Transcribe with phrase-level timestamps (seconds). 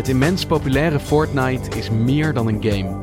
[0.00, 3.02] Het immens populaire Fortnite is meer dan een game.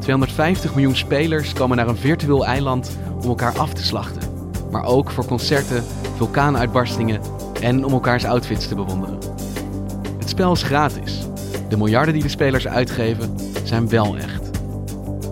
[0.00, 4.22] 250 miljoen spelers komen naar een virtueel eiland om elkaar af te slachten.
[4.70, 5.84] Maar ook voor concerten,
[6.16, 7.20] vulkaanuitbarstingen
[7.60, 9.18] en om elkaars outfits te bewonderen.
[10.18, 11.26] Het spel is gratis.
[11.68, 14.50] De miljarden die de spelers uitgeven zijn wel echt.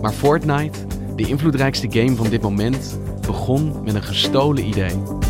[0.01, 0.79] Maar Fortnite,
[1.15, 5.22] de invloedrijkste game van dit moment, begon met een gestolen idee.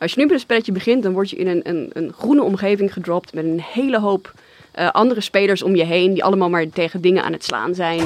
[0.00, 2.42] Als je nu met een spelletje begint, dan word je in een, een, een groene
[2.42, 4.32] omgeving gedropt met een hele hoop
[4.78, 8.00] uh, andere spelers om je heen die allemaal maar tegen dingen aan het slaan zijn.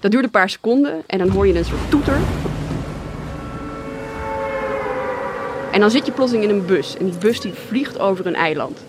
[0.00, 2.18] Dat duurt een paar seconden en dan hoor je een soort toeter.
[5.72, 8.34] En dan zit je plotseling in een bus en die bus die vliegt over een
[8.34, 8.84] eiland.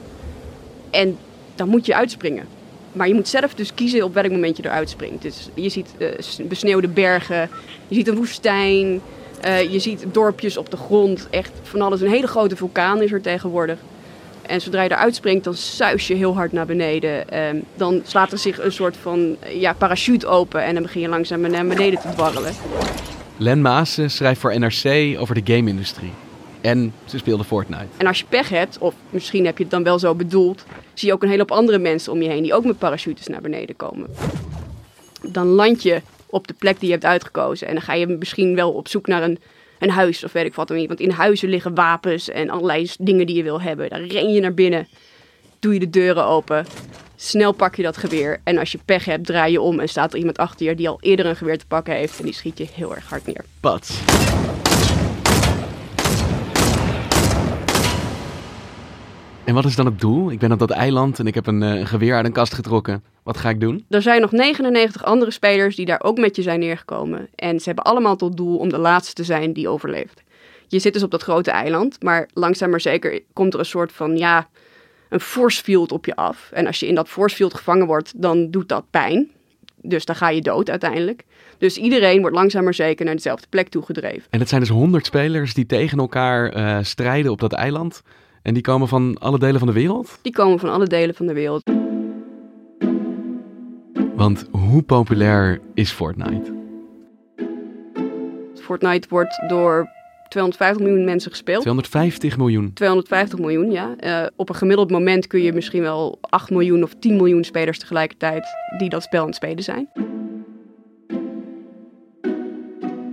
[0.90, 1.18] En
[1.56, 2.48] dan moet je uitspringen.
[2.94, 5.22] Maar je moet zelf dus kiezen op welk moment je eruit springt.
[5.22, 7.50] Dus je ziet uh, besneeuwde bergen,
[7.88, 9.02] je ziet een woestijn,
[9.46, 11.28] uh, je ziet dorpjes op de grond.
[11.30, 12.02] Echt van alles.
[12.02, 13.78] Een hele grote vulkaan is er tegenwoordig.
[14.42, 17.40] En zodra je eruit springt, dan suis je heel hard naar beneden.
[17.48, 21.08] Um, dan slaat er zich een soort van ja, parachute open en dan begin je
[21.08, 22.54] langzaam naar beneden te dwarrelen.
[23.38, 26.12] Len Maassen schrijft voor NRC over de game-industrie.
[26.64, 27.86] En ze speelde Fortnite.
[27.98, 31.08] En als je pech hebt, of misschien heb je het dan wel zo bedoeld, zie
[31.08, 33.42] je ook een hele hoop andere mensen om je heen die ook met parachutes naar
[33.42, 34.10] beneden komen.
[35.22, 38.56] Dan land je op de plek die je hebt uitgekozen en dan ga je misschien
[38.56, 39.40] wel op zoek naar een,
[39.80, 40.70] een huis of weet ik wat.
[40.70, 43.90] Want in huizen liggen wapens en allerlei dingen die je wil hebben.
[43.90, 44.88] Dan ren je naar binnen,
[45.60, 46.66] doe je de deuren open,
[47.16, 48.40] snel pak je dat geweer.
[48.44, 50.90] En als je pech hebt, draai je om en staat er iemand achter je die
[50.90, 53.46] al eerder een geweer te pakken heeft en die schiet je heel erg hard neer.
[53.60, 54.02] Pats.
[59.46, 60.32] En wat is dan het doel?
[60.32, 62.54] Ik ben op dat eiland en ik heb een, uh, een, geweer uit een kast
[62.54, 63.04] getrokken.
[63.24, 63.86] Wat ga ik doen?
[63.90, 67.28] Er zijn nog 99 andere spelers die daar ook met je zijn neergekomen.
[67.36, 70.24] En ze hebben allemaal tot doel om de laatste te zijn die overleeft.
[70.68, 73.92] Je zit dus op dat grote eiland, maar langzaam maar zeker komt er een soort
[73.92, 74.48] van, ja,
[75.10, 76.50] een force field op je af.
[76.54, 79.30] En als je in dat force field gevangen wordt, dan doet dat pijn.
[79.82, 81.24] Dus dan ga je dood uiteindelijk.
[81.58, 84.24] Dus iedereen wordt langzaam maar zeker naar dezelfde plek toegedreven.
[84.30, 88.02] En het zijn dus 100 spelers die tegen elkaar uh, strijden op dat eiland.
[88.44, 90.20] En die komen van alle delen van de wereld?
[90.22, 91.64] Die komen van alle delen van de wereld.
[94.16, 96.54] Want hoe populair is Fortnite?
[98.54, 99.90] Fortnite wordt door
[100.30, 101.62] 250 miljoen mensen gespeeld.
[101.62, 102.74] 250 miljoen?
[102.74, 103.96] 250 miljoen, ja.
[104.00, 107.80] Uh, op een gemiddeld moment kun je misschien wel 8 miljoen of 10 miljoen spelers
[107.80, 108.46] tegelijkertijd
[108.78, 109.90] die dat spel aan het spelen zijn.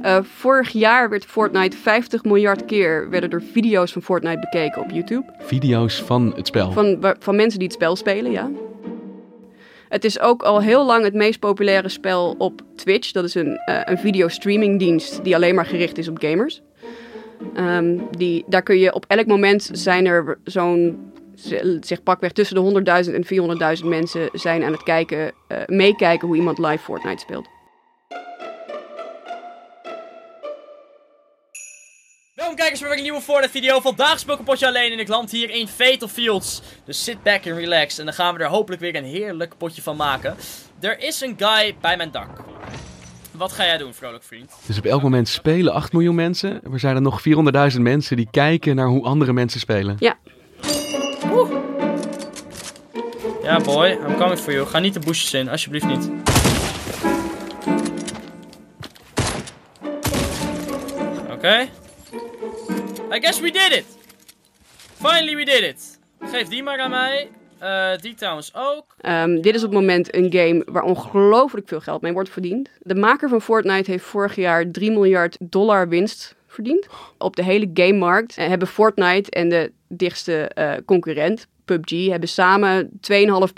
[0.05, 4.91] Uh, vorig jaar werd Fortnite 50 miljard keer werden er video's van Fortnite bekeken op
[4.91, 5.25] YouTube.
[5.39, 6.73] Video's van het spel?
[6.73, 8.51] Van, van mensen die het spel spelen, ja.
[9.89, 13.13] Het is ook al heel lang het meest populaire spel op Twitch.
[13.13, 16.63] Dat is een, uh, een videostreamingdienst die alleen maar gericht is op gamers.
[17.57, 21.13] Um, die, daar kun je op elk moment zijn er zo'n
[21.81, 26.37] zeg pakweg tussen de 100.000 en 400.000 mensen zijn aan het kijken, uh, meekijken hoe
[26.37, 27.49] iemand live Fortnite speelt.
[32.41, 33.81] Welkom kijkers bij een nieuwe Fortnite video.
[33.81, 36.63] Vandaag speel ik een potje alleen en ik land hier in Fatal Fields.
[36.85, 39.83] Dus sit back en relax en dan gaan we er hopelijk weer een heerlijk potje
[39.83, 40.37] van maken.
[40.81, 42.29] Er is een guy bij mijn dak.
[43.31, 44.53] Wat ga jij doen, vrolijk vriend?
[44.67, 46.61] Dus op elk moment spelen 8 miljoen mensen.
[46.73, 47.23] Er zijn er nog
[47.75, 49.97] 400.000 mensen die kijken naar hoe andere mensen spelen.
[49.99, 50.19] Ja.
[51.33, 51.51] Oeh.
[53.43, 54.67] Ja boy, I'm coming for you.
[54.67, 56.30] Ga niet de bushes in, alsjeblieft niet.
[63.21, 63.85] Guess we did it!
[64.95, 65.99] Finally we did it!
[66.21, 67.29] Geef die maar aan mij.
[67.63, 68.97] Uh, die trouwens ook.
[69.07, 72.71] Um, dit is op het moment een game waar ongelooflijk veel geld mee wordt verdiend.
[72.83, 76.87] De maker van Fortnite heeft vorig jaar 3 miljard dollar winst verdiend.
[77.19, 82.89] Op de hele gamemarkt uh, hebben Fortnite en de dichtste uh, concurrent, PUBG, hebben samen
[82.89, 82.93] 2,5%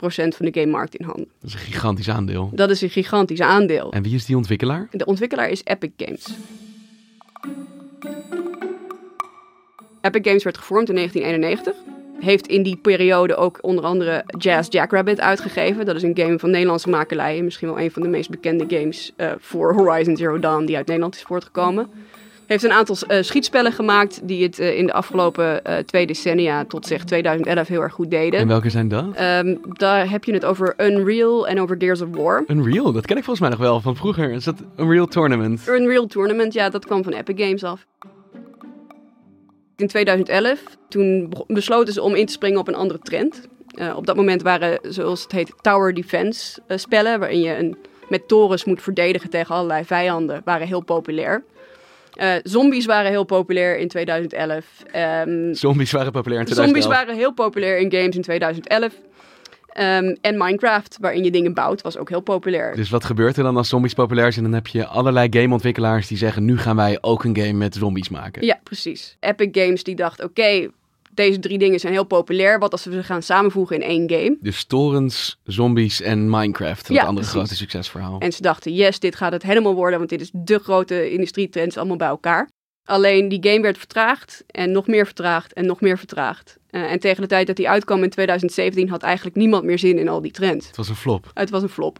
[0.05, 1.29] van de gamemarkt in handen.
[1.41, 2.51] Dat is een gigantisch aandeel.
[2.55, 3.93] Dat is een gigantisch aandeel.
[3.93, 4.89] En wie is die ontwikkelaar?
[4.91, 6.27] De ontwikkelaar is Epic Games.
[10.03, 11.75] Epic Games werd gevormd in 1991.
[12.21, 15.87] Heeft in die periode ook onder andere Jazz Jackrabbit uitgegeven.
[15.87, 17.39] Dat is een game van Nederlandse makelij.
[17.39, 20.77] en Misschien wel een van de meest bekende games eh, voor Horizon Zero Dawn die
[20.77, 21.89] uit Nederland is voortgekomen.
[22.47, 26.87] Heeft een aantal eh, schietsspellen gemaakt die het eh, in de afgelopen twee decennia tot
[26.87, 28.41] zeg 2011 heel erg goed deden.
[28.41, 29.15] En welke zijn dat?
[29.15, 32.45] Ehm, daar heb je het over Unreal en over Gears of War.
[32.47, 34.31] Unreal, dat ken ik volgens mij nog wel van vroeger.
[34.31, 35.69] Is dat Unreal Tournament?
[35.69, 37.87] Unreal Tournament, ja, dat kwam van Epic Games af.
[39.83, 43.49] In 2011, toen besloten ze om in te springen op een andere trend.
[43.75, 47.77] Eh, op dat moment waren, zoals het heet, tower defense eh, spellen, waarin je een,
[48.09, 51.45] met torens moet verdedigen tegen allerlei vijanden, waren heel populair.
[52.13, 54.65] Eh, zombies waren heel populair in 2011.
[54.93, 56.65] Ehm, Zombies waren populair in 2011.
[56.65, 58.93] Zombies waren heel populair in games in 2011.
[59.73, 62.77] Ehm, en Minecraft, waarin je dingen bouwt, was ook heel populair.
[62.77, 64.45] Dus wat gebeurt er dan als zombies populair zijn?
[64.45, 66.45] Dan heb je allerlei gameontwikkelaars die zeggen...
[66.45, 68.47] nu gaan wij ook een game met zombies maken.
[68.47, 69.17] Ja, precies.
[69.21, 70.69] Epic Games die dacht, oké,
[71.15, 72.59] deze drie dingen zijn heel populair.
[72.59, 74.37] Wat als we ze gaan samenvoegen in één game?
[74.41, 76.87] Dus torens, zombies en Minecraft.
[76.87, 77.33] Dat Ja, andere precies.
[77.33, 78.19] grote succesverhaal.
[78.19, 81.77] En ze dachten, yes, dit gaat het helemaal worden, want dit is de grote industrietrends
[81.77, 82.51] allemaal bij elkaar.
[82.85, 86.59] Alleen die game werd vertraagd en nog meer vertraagd en nog meer vertraagd.
[86.71, 89.99] Eh, en tegen de tijd dat die uitkwam in 2017 had eigenlijk niemand meer zin
[89.99, 90.67] in al die trends.
[90.67, 91.31] Het was een flop.
[91.35, 91.99] Het was een flop.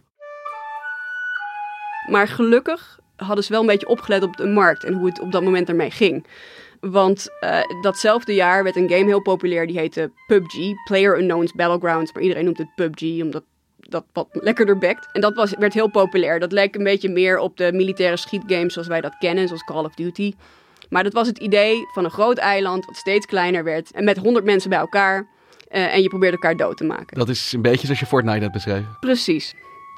[2.09, 5.31] Maar gelukkig hadden ze wel een beetje opgelet op de markt en hoe het op
[5.31, 6.25] dat moment ermee ging.
[6.79, 12.13] Want eh, datzelfde jaar werd een game heel populair, die heette PUBG, Player Unknown's Battlegrounds.
[12.13, 13.43] Maar iedereen noemt het PUBG, omdat
[13.77, 15.07] dat wat lekkerder bekt.
[15.11, 16.39] En dat was, werd heel populair.
[16.39, 19.83] Dat leek een beetje meer op de militaire schietgames zoals wij dat kennen, zoals Call
[19.83, 20.33] of Duty.
[20.89, 23.91] Maar dat was het idee van een groot eiland wat steeds kleiner werd.
[23.91, 25.27] En met 100 mensen bij elkaar.
[25.67, 27.17] eh, en je probeert elkaar dood te maken.
[27.17, 28.97] Dat is een beetje zoals je Fortnite hebt beschreven.
[28.99, 29.53] Precies.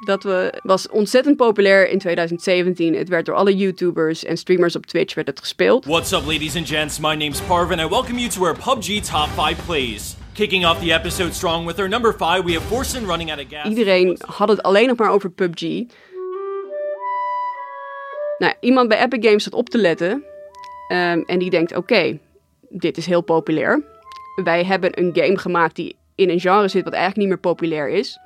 [0.05, 2.95] Dat we, was ontzettend populair in 2017.
[2.95, 5.85] Het werd door alle YouTubers en streamers op Twitch werd het gespeeld.
[5.85, 6.99] What's up, ladies and gents?
[6.99, 7.79] My name's Parvin.
[7.79, 10.15] I welcome you to our PUBG Top 5 Plays.
[10.33, 13.45] Kicking off the episode strong with our number 5, we have Forsen running out of
[13.49, 13.65] gas.
[13.69, 15.61] Iedereen had het alleen nog maar over PUBG.
[18.37, 20.23] Nou, iemand bij Epic Games zat op te letten.
[20.87, 22.19] Ehm, en die denkt, oké,
[22.69, 23.83] dit is heel populair.
[24.43, 27.89] Wij hebben een game gemaakt die in een genre zit wat eigenlijk niet meer populair
[27.89, 28.19] is.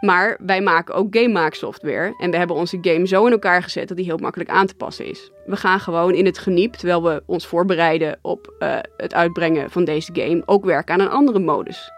[0.00, 2.14] Maar wij maken ook game maaksoftware.
[2.18, 4.74] En we hebben onze game zo in elkaar gezet dat die heel makkelijk aan te
[4.74, 5.30] passen is.
[5.46, 9.84] We gaan gewoon in het geniep, terwijl we ons voorbereiden op eh, het uitbrengen van
[9.84, 11.90] deze game, ook werken aan een andere modus.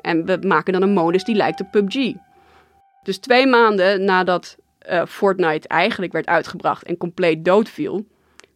[0.00, 2.12] En we maken dan een modus die lijkt op PUBG.
[3.02, 8.06] Dus twee maanden nadat eh, Fortnite eigenlijk werd uitgebracht en compleet doodviel,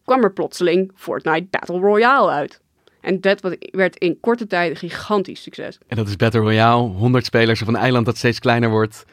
[0.07, 2.61] kwam er plotseling Fortnite Battle Royale uit.
[3.01, 5.77] En dat werd in korte tijd een gigantisch succes.
[5.87, 6.87] En dat is Battle Royale.
[6.87, 9.05] 100 spelers op een eiland dat steeds kleiner wordt.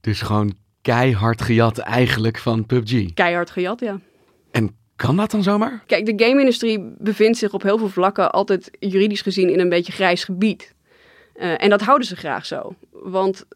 [0.00, 3.14] Dus gewoon keihard gejat eigenlijk van PUBG.
[3.14, 4.00] Keihard gejat, ja.
[4.50, 5.82] En kan dat dan zomaar?
[5.86, 9.92] Kijk, de game-industrie bevindt zich op heel veel vlakken altijd juridisch gezien in een beetje
[9.92, 10.74] grijs gebied.
[11.34, 12.74] Eh, en dat houden ze graag zo.
[12.90, 13.46] Want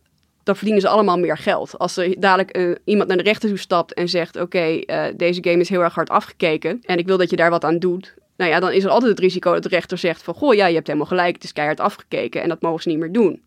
[0.44, 1.78] dan verdienen ze allemaal meer geld.
[1.78, 5.44] Als er dadelijk eh, iemand naar de rechter toe stapt en zegt: Oké, eh, deze
[5.44, 8.14] game is heel erg hard afgekeken en ik wil dat je daar wat aan doet.
[8.36, 10.66] Nou ja, dan is er altijd het risico dat de rechter zegt: van goh, ja,
[10.66, 13.42] je hebt helemaal gelijk, het is keihard afgekeken en dat mogen ze niet meer doen.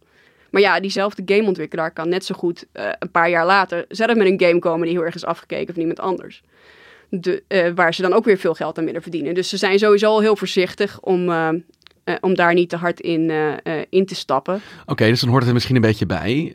[0.49, 4.27] Maar ja, diezelfde gameontwikkelaar kan net zo goed eh, een paar jaar later zelf met
[4.27, 6.43] een game komen die heel erg is afgekeken van iemand anders
[7.09, 9.33] de, waar ze dan ook weer veel geld aan willen verdienen.
[9.33, 11.29] Dus ze zijn sowieso al heel voorzichtig om,
[12.07, 14.61] eh, om daar niet te hard in, eh, eh, in te stappen.
[14.85, 16.51] Oké, dus dan hoort het er misschien een beetje bij.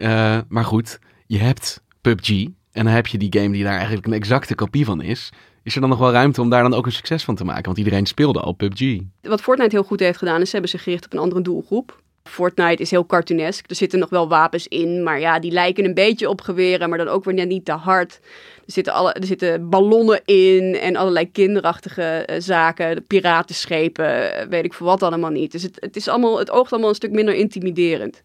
[0.49, 2.29] Maar goed, je hebt PUBG.
[2.73, 5.31] En dan heb je die game die daar eigenlijk een exacte kopie van is.
[5.63, 7.65] Is er dan nog wel ruimte om daar dan ook een succes van te maken?
[7.65, 9.01] Want iedereen speelde al PUBG.
[9.21, 12.03] Wat Fortnite heel goed heeft gedaan, is ze hebben zich gericht op een andere doelgroep.
[12.25, 13.71] Fortnite is heel cartoonesk.
[13.71, 16.99] Er zitten nog wel wapens in, maar ja, die lijken een beetje op geweren, maar
[16.99, 18.21] dan ook weer net niet te hard.
[18.67, 24.65] Er zitten, alle, er zitten ballonnen in en allerlei kinderachtige eh, zaken, piratenschepen, eh, weet
[24.65, 25.53] ik voor wat allemaal niet.
[25.53, 28.23] Dus het, het, is allemaal, het oogt allemaal een stuk minder intimiderend.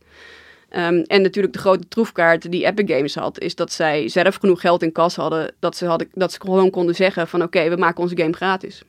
[0.70, 4.62] Ehm, en natuurlijk de grote troefkaart die Epic Games had, is dat zij zelf genoeg
[4.62, 7.76] geld in kas hadden, dat ze, hadden, dat ze gewoon konden zeggen van oké, we
[7.76, 8.82] maken onze game gratis.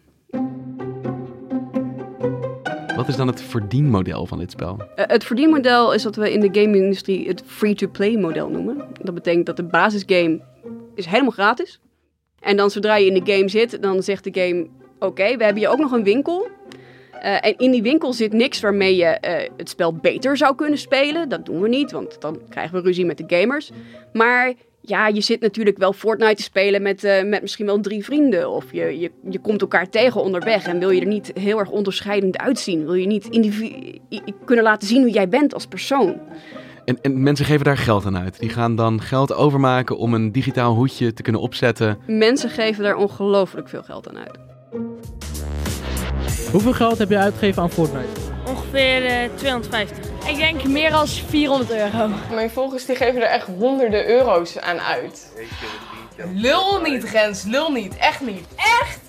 [2.98, 4.78] Wat is dan het verdienmodel van dit spel?
[4.94, 8.84] Eh, het verdienmodel is wat we in de game-industrie het free-to-play model noemen.
[9.02, 10.40] Dat betekent dat de basisgame
[10.94, 11.80] is helemaal gratis.
[12.40, 14.66] En dan zodra je in de game zit, dan zegt de game...
[14.98, 16.48] Oké, we hebben hier ook nog een winkel.
[17.20, 20.78] Eh, en in die winkel zit niks waarmee je eh, het spel beter zou kunnen
[20.78, 21.28] spelen.
[21.28, 23.70] Dat doen we niet, want dan krijgen we ruzie met de gamers.
[24.12, 24.52] Maar
[24.88, 28.50] ja, je zit natuurlijk wel Fortnite te spelen met, eh, met misschien wel drie vrienden.
[28.50, 31.70] Of je, je, je komt elkaar tegen onderweg en wil je er niet heel erg
[31.70, 32.84] onderscheidend uitzien.
[32.84, 33.28] Wil je niet
[34.44, 36.20] kunnen laten zien hoe jij bent als persoon.
[36.84, 38.38] En, en mensen geven daar geld aan uit.
[38.40, 41.98] Die gaan dan geld overmaken om een digitaal hoedje te kunnen opzetten.
[42.06, 44.38] Mensen geven daar ongelooflijk veel geld aan uit.
[46.50, 48.08] Hoeveel geld heb je uitgegeven aan Fortnite?
[48.46, 50.07] Ongeveer eh 250.
[50.28, 52.10] Ik denk meer dan 400 euro.
[52.34, 55.32] Mijn volgers die geven er echt honderden euro's aan uit.
[56.34, 57.44] Lul niet, Rens.
[57.44, 57.96] Lul niet.
[57.96, 58.46] Echt niet.
[58.56, 59.00] Echt?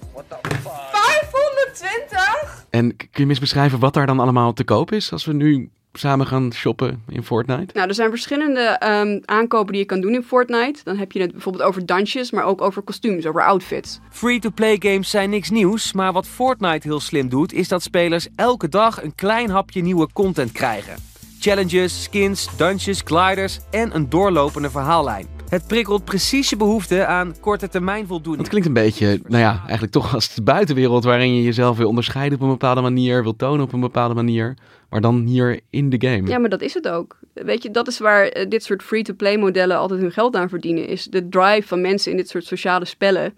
[0.92, 2.66] 520?
[2.70, 5.34] En kun je me eens beschrijven wat daar dan allemaal te koop is als we
[5.34, 7.74] nu samen gaan shoppen in Fortnite?
[7.74, 10.84] Nou, er zijn verschillende ehm, aankopen die je kan doen in Fortnite.
[10.84, 14.00] Dan heb je het bijvoorbeeld over dansjes, maar ook over kostuums, over outfits.
[14.10, 18.70] Free-to-play games zijn niks nieuws, maar wat Fortnite heel slim doet, is dat spelers elke
[18.70, 21.09] dag een klein hapje nieuwe content krijgen.
[21.42, 25.28] Challenges, skins, dungeons, gliders en een doorlopende verhaallijn.
[25.50, 28.42] Het prikkelt precies je behoefte aan korte termijn voldoening.
[28.42, 31.88] Het klinkt een beetje, nou ja, eigenlijk toch als de buitenwereld waarin je jezelf wil
[31.88, 34.58] onderscheiden op een bepaalde manier, wil tonen op een bepaalde manier,
[34.90, 36.28] maar dan hier in de game.
[36.28, 37.18] Ja, maar dat is het ook.
[37.34, 40.88] Weet je, dat is waar eh, dit soort free-to-play modellen altijd hun geld aan verdienen.
[40.88, 43.34] Is de drive van mensen in dit soort sociale spellen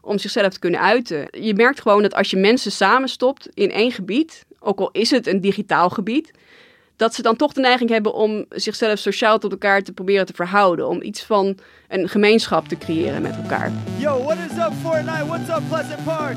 [0.00, 1.28] om zichzelf te kunnen uiten.
[1.30, 5.26] Je merkt gewoon dat als je mensen samenstopt in één gebied, ook al is het
[5.26, 6.30] een digitaal gebied,
[7.00, 10.32] dat ze dan toch de neiging hebben om zichzelf sociaal tot elkaar te proberen te
[10.32, 10.88] verhouden.
[10.88, 13.72] Om iets van een gemeenschap te creëren met elkaar.
[13.98, 15.26] Yo, what is up Fortnite?
[15.26, 16.36] What's up Pleasant Park?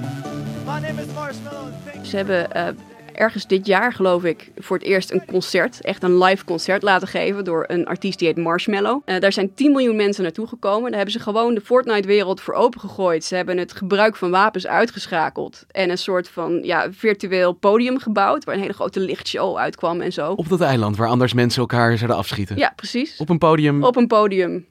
[0.65, 1.73] My name is Marshmallow.
[2.03, 2.67] Ze hebben eh,
[3.13, 7.07] ergens dit jaar, geloof ik, voor het eerst een concert, echt een live concert laten
[7.07, 9.01] geven door een artiest die heet Marshmallow.
[9.05, 10.83] Eh, daar zijn 10 miljoen mensen naartoe gekomen.
[10.83, 13.23] Daar hebben ze gewoon de Fortnite-wereld voor opengegooid.
[13.23, 18.43] Ze hebben het gebruik van wapens uitgeschakeld en een soort van ja, virtueel podium gebouwd
[18.43, 20.31] waar een hele grote lichtshow uitkwam en zo.
[20.31, 22.57] Op dat eiland waar anders mensen elkaar zouden afschieten.
[22.57, 23.17] Ja, precies.
[23.17, 23.83] Op een podium.
[23.83, 24.65] Op een podium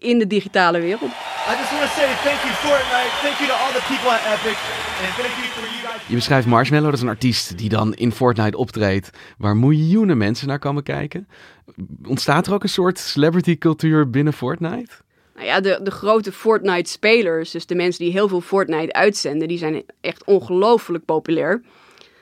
[0.00, 1.10] in de digitale wereld.
[1.10, 3.12] I just want to say thank you Fortnite.
[3.22, 4.58] Thank you to all the people at Epic.
[5.02, 5.79] And thank you for you.
[6.08, 10.48] Je beschrijft Marshmallow, dat is een artiest die dan in Fortnite optreedt, waar miljoenen mensen
[10.48, 11.28] naar komen kijken.
[12.06, 14.92] Ontstaat er ook een soort celebrity cultuur binnen Fortnite?
[15.34, 19.58] Nou ja, de, de grote Fortnite-spelers, dus de mensen die heel veel Fortnite uitzenden, die
[19.58, 21.62] zijn echt ongelooflijk populair.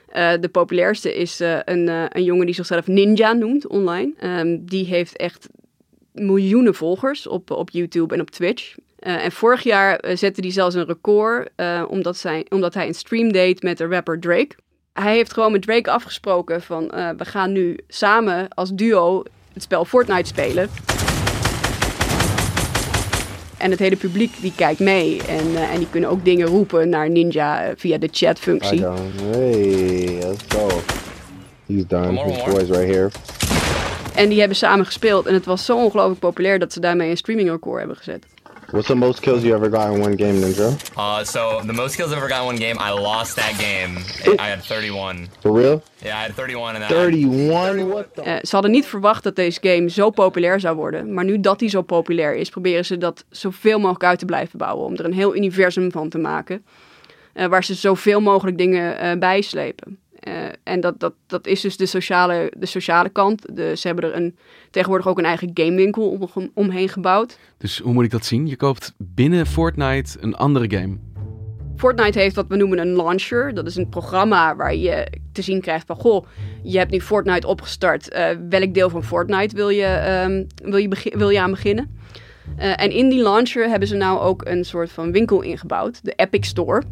[0.09, 4.13] Eh, de populairste is eh, een, eh, een jongen die zichzelf Ninja noemt online.
[4.19, 5.49] Ehm, die heeft echt
[6.11, 8.75] miljoenen volgers op, op YouTube en op Twitch.
[8.99, 12.87] Eh, en vorig jaar eh, zette hij zelfs een record eh, omdat, zij, omdat hij
[12.87, 14.55] een stream deed met de rapper Drake.
[14.93, 19.63] Hij heeft gewoon met Drake afgesproken van eh, we gaan nu samen als duo het
[19.63, 20.69] spel Fortnite spelen.
[23.57, 25.21] En het hele publiek die kijkt mee.
[25.27, 28.85] En, eh, en die kunnen ook dingen roepen naar Ninja via de chatfunctie.
[29.31, 30.67] Hey, let's go.
[31.65, 32.23] He's done.
[32.23, 33.09] His boy's right here.
[34.15, 35.25] En die hebben samen gespeeld.
[35.25, 38.25] En het was zo ongelooflijk populair dat ze daarmee een streaming record hebben gezet.
[38.71, 40.69] What's the most kills you ever got in one game, Ninja?
[40.97, 43.97] Uh, so the most kills I've ever got in one game, I lost that game.
[44.39, 45.27] I had 31.
[45.41, 45.81] For real?
[46.03, 47.87] Yeah, I had 31 and then 31?
[47.89, 48.21] What the?
[48.21, 51.13] Eh, ze hadden niet verwacht dat deze game zo populair zou worden.
[51.13, 54.57] Maar nu dat die zo populair is, proberen ze dat zoveel mogelijk uit te blijven
[54.57, 54.85] bouwen.
[54.85, 56.65] Om er een heel universum van te maken.
[57.33, 59.87] eh, waar ze zoveel mogelijk dingen eh bijslepen.
[59.87, 60.08] Eh,
[60.69, 63.55] en dat, dat, dat is dus de sociale, de sociale kant.
[63.55, 64.37] De, ze hebben er een,
[64.71, 67.37] tegenwoordig ook een eigen gamewinkel om, omheen gebouwd.
[67.57, 68.47] Dus hoe moet ik dat zien?
[68.47, 70.97] Je koopt binnen Fortnite een andere game.
[71.75, 73.53] Fortnite heeft wat we noemen een launcher.
[73.53, 75.95] Dat is een programma waar je te zien krijgt van...
[75.95, 76.25] Goh,
[76.63, 78.09] je hebt nu Fortnite opgestart.
[78.09, 81.97] Eh, welk deel van Fortnite wil je, ehm, wil je, wil je aan beginnen?
[82.57, 86.03] Eh, en in die launcher hebben ze nou ook een soort van winkel ingebouwd.
[86.03, 86.83] De Epic Store.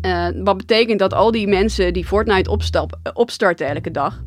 [0.00, 4.22] Eh, wat betekent dat al die mensen die Fortnite eh, opstarten elke dag...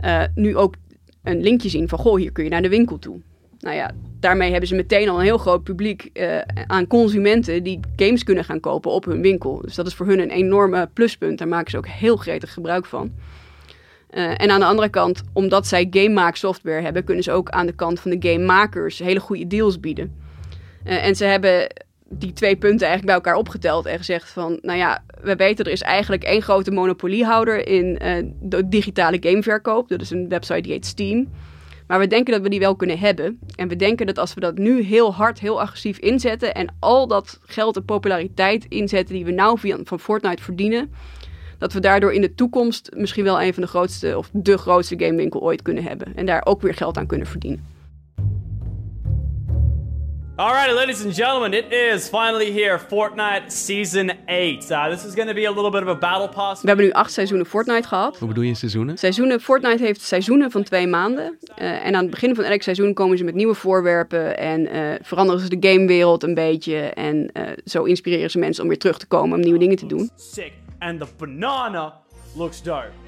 [0.00, 0.74] eh, nu ook
[1.22, 1.98] een linkje zien van...
[1.98, 3.20] Goh, hier kun je naar de winkel toe.
[3.58, 3.90] Nou ja,
[4.20, 6.10] daarmee hebben ze meteen al een heel groot publiek
[6.66, 9.60] aan consumenten die games kunnen gaan kopen op hun winkel.
[9.60, 11.38] Dus dat is voor hun een enorme pluspunt.
[11.38, 13.12] Daar maken ze ook heel gretig gebruik van.
[14.10, 18.00] En aan de andere kant, omdat zij gamemaaksoftware hebben, kunnen ze ook aan de kant
[18.00, 20.14] van de gamemakers hele goede deals bieden.
[20.84, 21.66] En ze hebben
[22.08, 25.72] die twee punten eigenlijk bij elkaar opgeteld en gezegd van, nou ja, we weten er
[25.72, 29.88] is eigenlijk één grote monopoliehouder in eh, de digitale gameverkoop.
[29.88, 31.28] Dat is een website die heet Steam.
[31.86, 33.38] Maar we denken dat we die wel kunnen hebben.
[33.56, 37.06] En we denken dat als we dat nu heel hard, heel agressief inzetten en al
[37.06, 40.92] dat geld en populariteit inzetten die we nou via, van Fortnite verdienen,
[41.58, 44.98] dat we daardoor in de toekomst misschien wel een van de grootste of de grootste
[44.98, 46.16] gamewinkel ooit kunnen hebben.
[46.16, 47.73] En daar ook weer geld aan kunnen verdienen.
[50.36, 54.70] Alrighty, ladies and gentlemen, it is finally here, Fortnite Season 8.
[54.70, 56.60] Uh, this is going to be a little bit of a battle pass.
[56.60, 58.18] We hebben nu acht seizoenen Fortnite gehad.
[58.18, 58.98] Hoe bedoel je seizoenen?
[58.98, 61.38] Seizoenen, Fortnite heeft seizoenen van twee maanden.
[61.54, 64.94] Eh, en aan het begin van elk seizoen komen ze met nieuwe voorwerpen en eh,
[65.02, 66.76] veranderen ze de gamewereld een beetje.
[66.76, 69.86] En eh, zo inspireren ze mensen om weer terug te komen om nieuwe dingen te
[69.86, 70.10] doen.
[70.16, 70.52] Sick.
[70.78, 72.00] And the banana
[72.36, 73.03] looks dope.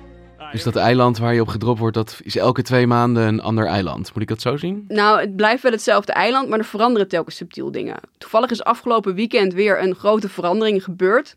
[0.53, 3.67] Dus dat eiland waar je op gedropt wordt, dat is elke twee maanden een ander
[3.67, 4.15] eiland.
[4.15, 4.85] Moet ik dat zo zien?
[4.89, 7.97] Nou, het blijft wel hetzelfde eiland, maar er veranderen telkens subtiel dingen.
[8.19, 11.37] Toevallig is afgelopen weekend weer een grote verandering gebeurd.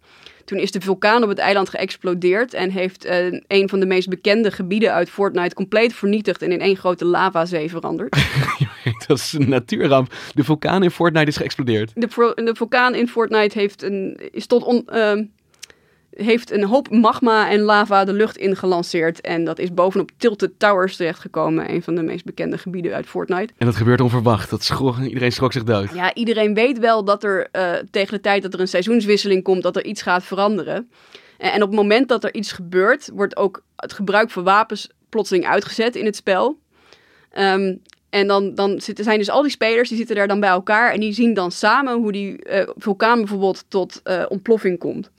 [0.49, 4.09] Toen is de vulkaan op het eiland geëxplodeerd en heeft uh, een van de meest
[4.09, 8.15] bekende gebieden uit Fortnite compleet vernietigd en in één grote lavazee veranderd.
[9.07, 10.13] dat is een natuurramp.
[10.33, 11.91] De vulkaan in Fortnite is geëxplodeerd.
[11.95, 15.11] De, de vulkaan in Fortnite heeft een, is tot on, uh,
[16.21, 19.21] heeft een hoop magma en lava de lucht ingelanceerd.
[19.21, 21.71] En dat is bovenop Tilted Towers terechtgekomen.
[21.71, 23.53] Een van de meest bekende gebieden uit Fortnite.
[23.57, 24.49] En dat gebeurt onverwacht.
[24.49, 25.93] Dat schrok, iedereen schrok zich dood.
[25.93, 29.63] Ja, iedereen weet wel dat er uh, tegen de tijd dat er een seizoenswisseling komt,
[29.63, 30.89] dat er iets gaat veranderen.
[31.37, 34.89] En, en op het moment dat er iets gebeurt, wordt ook het gebruik van wapens
[35.09, 36.59] plotseling uitgezet in het spel.
[37.37, 40.49] Um, en dan, dan zitten, zijn dus al die spelers, die zitten daar dan bij
[40.49, 40.93] elkaar.
[40.93, 45.11] En die zien dan samen hoe die uh, vulkaan bijvoorbeeld tot uh, ontploffing komt.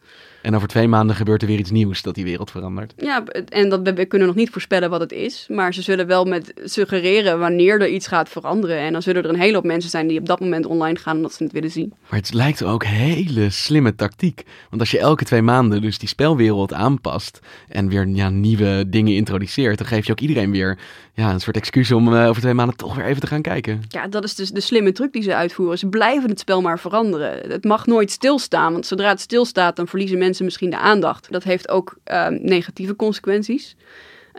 [0.42, 2.92] En over twee maanden gebeurt er weer iets nieuws dat die wereld verandert.
[2.96, 5.46] Ja, en dat, we, we kunnen nog niet voorspellen wat het is.
[5.48, 8.78] Maar ze zullen wel met suggereren wanneer er iets gaat veranderen.
[8.78, 11.16] En dan zullen er een hele hoop mensen zijn die op dat moment online gaan
[11.16, 11.92] omdat ze het willen zien.
[12.08, 14.42] Maar het lijkt ook hele slimme tactiek.
[14.68, 19.14] Want als je elke twee maanden dus die spelwereld aanpast en weer ja, nieuwe dingen
[19.14, 20.78] introduceert, dan geef je ook iedereen weer
[21.14, 23.82] ja, een soort excuus om uh, over twee maanden toch weer even te gaan kijken.
[23.88, 25.78] Ja, dat is dus de slimme truc die ze uitvoeren.
[25.78, 27.50] Ze blijven het spel maar veranderen.
[27.50, 31.32] Het mag nooit stilstaan, want zodra het stilstaat, dan verliezen mensen misschien de aandacht.
[31.32, 33.76] Dat heeft ook uh, negatieve consequenties.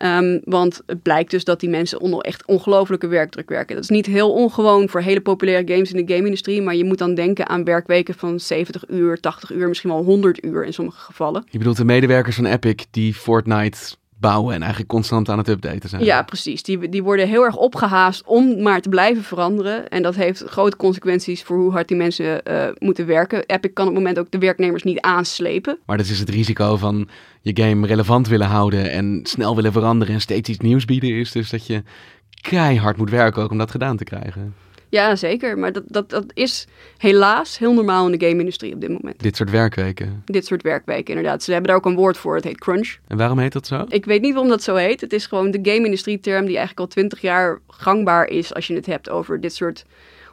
[0.03, 3.75] Um, want het blijkt dus dat die mensen onder echt ongelofelijke werkdruk werken.
[3.75, 6.61] Dat is niet heel ongewoon voor hele populaire games in de game-industrie.
[6.61, 10.45] Maar je moet dan denken aan werkweken van 70 uur, 80 uur, misschien wel 100
[10.45, 11.43] uur in sommige gevallen.
[11.49, 15.89] Je bedoelt de medewerkers van Epic die Fortnite bouwen en eigenlijk constant aan het updaten
[15.89, 16.03] zijn.
[16.03, 16.63] Ja, precies.
[16.63, 19.89] Die, die worden heel erg opgehaast om maar te blijven veranderen.
[19.89, 23.45] En dat heeft grote consequenties voor hoe hard die mensen uh, moeten werken.
[23.45, 25.77] Epic kan op het moment ook de werknemers niet aanslepen.
[25.85, 27.07] Maar dat is het risico van
[27.41, 31.09] je game relevant willen houden en snel willen veranderen en steeds iets nieuws bieden.
[31.09, 31.83] Is dus dat je
[32.41, 34.53] keihard moet werken ook om dat gedaan te krijgen.
[34.91, 35.57] Ja, zeker.
[35.57, 36.67] Maar dat, dat, dat is
[36.97, 39.19] helaas heel normaal in de game-industrie op dit moment.
[39.19, 40.23] Dit soort werkweken?
[40.25, 41.43] Dit soort werkweken, inderdaad.
[41.43, 42.35] Ze hebben daar ook een woord voor.
[42.35, 42.97] Het heet crunch.
[43.07, 43.85] En waarom heet dat zo?
[43.87, 45.01] Ik weet niet waarom dat zo heet.
[45.01, 48.53] Het is gewoon de game-industrie-term die eigenlijk al twintig jaar gangbaar is...
[48.53, 49.85] als je het hebt over dit soort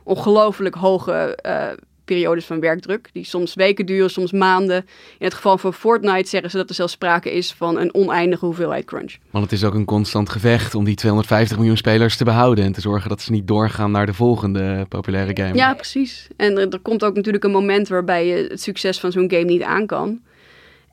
[0.02, 1.66] ongelooflijk hoge uh,
[2.14, 3.08] periodes van werkdruk.
[3.12, 4.76] Die soms weken duren, soms maanden.
[5.18, 8.44] In het geval van Fortnite zeggen ze dat er zelfs sprake is van een oneindige
[8.44, 9.16] hoeveelheid crunch.
[9.30, 12.64] Want het is ook een constant gevecht om die 250 miljoen spelers te behouden.
[12.64, 15.54] En te zorgen dat ze niet doorgaan naar de volgende populaire game.
[15.54, 16.28] Ja, precies.
[16.36, 19.44] En er, er komt ook natuurlijk een moment waarbij je het succes van zo'n game
[19.44, 20.20] niet aan kan.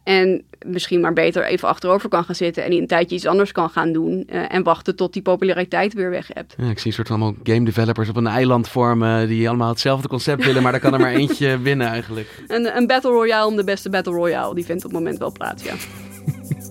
[0.06, 3.52] En misschien maar beter even achterover kan gaan zitten en die een tijdje iets anders
[3.52, 4.28] kan gaan doen.
[4.30, 6.56] Uh, en wachten tot die populariteit weer weg hebt.
[6.58, 9.70] Ja, ik zie een soort van allemaal game developers op een eiland vormen die allemaal
[9.70, 12.44] hetzelfde concept willen, maar daar kan er maar eentje winnen eigenlijk.
[12.48, 15.32] Een, een Battle Royale om de beste Battle Royale, die vindt op het moment wel
[15.32, 15.74] plaats, ja.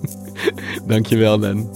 [0.86, 1.70] Dankjewel, Dan.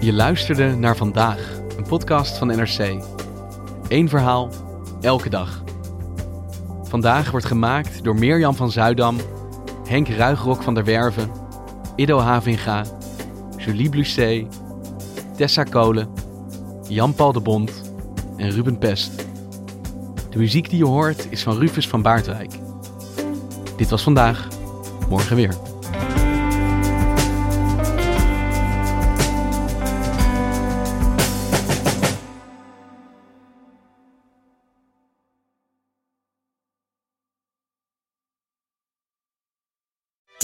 [0.00, 3.13] Je luisterde naar vandaag, een podcast van NRC.
[3.94, 4.50] Eén verhaal,
[5.00, 5.62] elke dag.
[6.82, 9.16] Vandaag wordt gemaakt door Mirjam van Zuidam,
[9.88, 11.30] Henk Ruigrok van der Werven,
[11.96, 12.84] Ido Havinga,
[13.56, 14.46] Julie Blusset,
[15.36, 16.08] Tessa Kolen,
[16.88, 17.92] Jan-Paul de Bond
[18.36, 19.26] en Ruben Pest.
[20.30, 22.52] De muziek die je hoort is van Rufus van Baardwijk.
[23.76, 24.48] Dit was vandaag,
[25.08, 25.73] morgen weer.